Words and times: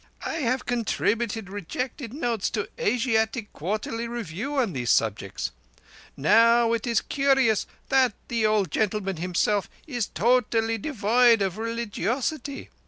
I 0.25 0.37
have 0.37 0.65
contributed 0.65 1.47
rejected 1.47 2.11
notes 2.11 2.49
To 2.49 2.61
Whom 2.61 2.69
It 2.75 2.79
May 2.79 2.83
Concern: 2.85 2.95
Asiatic 3.11 3.53
Quarterly 3.53 4.07
Review 4.07 4.57
on 4.57 4.73
these 4.73 4.89
subjects. 4.89 5.51
Now 6.17 6.73
it 6.73 6.87
is 6.87 7.01
curious 7.01 7.67
that 7.89 8.15
the 8.27 8.47
old 8.47 8.71
gentleman 8.71 9.17
himself 9.17 9.69
is 9.85 10.07
totally 10.07 10.79
devoid 10.79 11.43
of 11.43 11.59
releegiosity. 11.59 12.69